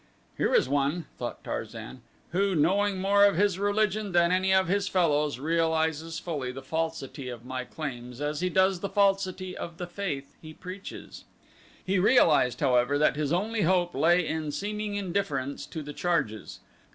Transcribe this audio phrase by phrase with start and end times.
[0.35, 2.01] "Here is one," thought Tarzan,
[2.31, 7.29] "who, knowing more of his religion than any of his fellows, realizes fully the falsity
[7.29, 11.25] of my claims as he does the falsity of the faith he preaches."
[11.85, 16.61] He realized, however, that his only hope lay in seeming indifference to the charges.